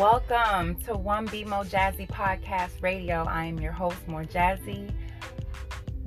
Welcome 0.00 0.76
to 0.86 0.94
One 0.94 1.26
Be 1.26 1.44
Mo 1.44 1.62
Jazzy 1.62 2.08
Podcast 2.08 2.70
Radio. 2.80 3.22
I 3.24 3.44
am 3.44 3.60
your 3.60 3.72
host, 3.72 3.98
Moor 4.08 4.24
Jazzy. 4.24 4.90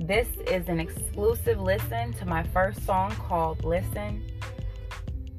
This 0.00 0.26
is 0.48 0.66
an 0.68 0.80
exclusive 0.80 1.60
listen 1.60 2.12
to 2.14 2.26
my 2.26 2.42
first 2.42 2.84
song 2.84 3.12
called 3.12 3.62
Listen. 3.62 4.26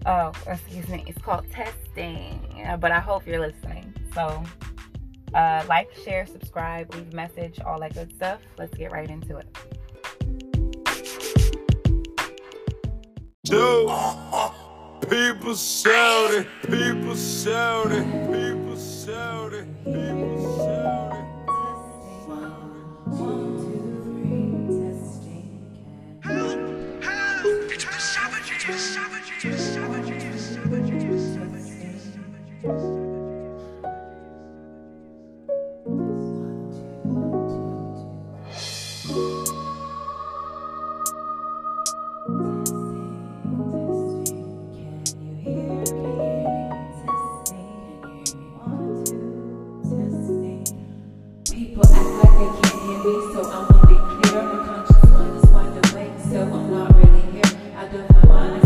Oh, 0.05 0.31
excuse 0.47 0.87
me, 0.87 1.03
it's 1.05 1.21
called 1.21 1.51
Testing, 1.51 2.65
but 2.79 2.93
I 2.93 2.99
hope 3.01 3.27
you're 3.27 3.45
listening. 3.45 3.93
So, 4.13 4.41
uh, 5.33 5.65
like, 5.67 5.93
share, 6.05 6.25
subscribe, 6.25 6.95
leave 6.95 7.11
a 7.11 7.15
message, 7.15 7.59
all 7.59 7.81
that 7.81 7.93
good 7.93 8.15
stuff. 8.15 8.39
Let's 8.57 8.73
get 8.77 8.89
right 8.89 9.09
into 9.09 9.35
it. 9.35 9.47
Dude. 13.43 13.91
People 15.09 15.55
shouting, 15.55 16.45
people 16.63 17.15
shouting, 17.15 18.11
people 18.27 18.77
shouting, 18.77 19.75
people 19.85 20.57
shouting. 20.57 21.25
People 29.43 29.51
act 29.53 29.74
so 53.33 53.41
I'm 53.51 53.67
gonna 53.67 53.87
be 53.87 53.95
clear. 53.95 54.41
My 54.43 54.65
conscious 54.65 55.09
mind 55.11 55.45
is 55.45 55.51
wide 55.51 56.21
so 56.31 56.41
I'm 56.41 56.71
not 56.71 56.95
really 56.95 57.21
here. 57.31 57.51
I 57.77 57.87
do 57.91 57.97
my 58.13 58.25
mind 58.25 58.64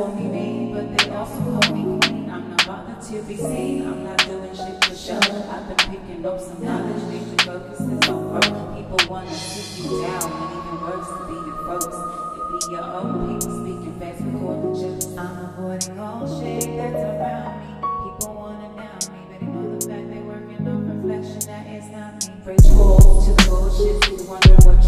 call 0.00 0.14
me 0.14 0.72
but 0.72 0.96
they 0.96 1.10
also 1.10 1.36
call 1.44 1.76
me 1.76 1.98
queen. 2.00 2.30
I'm 2.30 2.48
not 2.50 2.66
bothered 2.66 3.02
to 3.02 3.22
be 3.22 3.36
seen. 3.36 3.86
I'm 3.86 4.04
not 4.04 4.18
doing 4.24 4.54
shit 4.54 4.84
for 4.84 4.94
show. 4.94 5.20
I've 5.20 5.68
been 5.68 5.76
picking 5.90 6.24
up 6.24 6.40
some 6.40 6.64
knowledge, 6.64 7.02
making 7.04 7.38
focuses 7.38 8.08
on 8.08 8.40
growth. 8.40 8.76
People 8.76 8.98
wanna 9.10 9.34
see 9.34 9.82
you 9.82 10.02
down, 10.02 10.32
and 10.32 10.52
even 10.56 10.80
worse, 10.80 11.10
be 11.28 11.36
your 11.48 11.58
folks. 11.68 11.98
It 12.38 12.44
be 12.48 12.72
your 12.72 12.84
own 12.84 13.12
people 13.28 13.52
speaking 13.60 13.96
fast, 14.00 14.20
recording 14.24 14.74
jokes. 14.80 15.06
I'm 15.18 15.36
avoiding 15.44 15.98
all 15.98 16.40
shade 16.40 16.78
that's 16.78 17.04
around 17.04 17.60
me. 17.60 17.74
People 18.04 18.34
wanna 18.34 18.68
down 18.80 19.00
me, 19.12 19.20
but 19.28 19.40
they 19.40 19.46
know 19.46 19.78
the 19.78 19.86
fact 19.86 20.10
they 20.10 20.20
work 20.20 20.48
working 20.48 20.68
on 20.68 20.80
reflection 20.88 21.40
that 21.40 21.66
is 21.66 21.90
not 21.90 22.12
me. 22.24 22.34
Bridge 22.44 22.68
walls 22.72 23.26
to 23.26 23.32
the 23.34 23.50
bullshit, 23.50 24.08
you 24.08 24.24
wondering 24.26 24.64
what 24.64 24.80